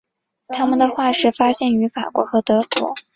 [0.47, 2.95] 它们的化石发现于法国和德国。